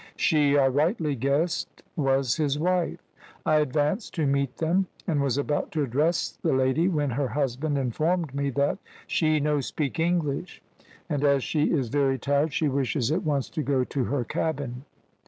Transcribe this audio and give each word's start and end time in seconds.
She, 0.15 0.57
I 0.57 0.67
rightly 0.67 1.13
guessed, 1.15 1.83
was 1.95 2.37
his 2.37 2.57
wife. 2.57 3.01
I 3.45 3.57
advanced 3.57 4.15
to 4.15 4.25
meet 4.25 4.57
them, 4.57 4.87
and 5.05 5.21
was 5.21 5.37
about 5.37 5.71
to 5.73 5.83
address 5.83 6.39
the 6.41 6.53
lady, 6.53 6.87
when 6.87 7.11
her 7.11 7.27
husband 7.27 7.77
informed 7.77 8.33
me 8.33 8.49
that 8.49 8.79
`She 9.07 9.39
no 9.39 9.59
speak 9.61 9.99
English 9.99 10.59
and, 11.07 11.23
as 11.23 11.43
she 11.43 11.65
is 11.71 11.89
very 11.89 12.17
tired, 12.17 12.51
she 12.51 12.67
wishes 12.67 13.11
at 13.11 13.21
once 13.23 13.47
to 13.51 13.61
go 13.61 13.83
to 13.83 14.05
her 14.05 14.23
cabin.' 14.23 14.85